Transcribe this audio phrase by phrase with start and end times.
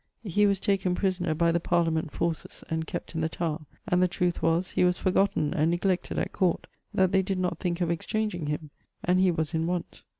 [0.23, 4.01] [XXVIII.] He was taken prisoner by the Parliament forces, and kept in the Tower; and
[4.01, 7.81] the trueth was, he was forgotten and neglected at Court, that they did not thinke
[7.81, 8.71] of exchanging him,
[9.03, 10.01] and he was in want.